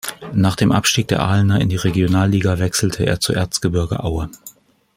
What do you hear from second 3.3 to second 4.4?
Erzgebirge Aue.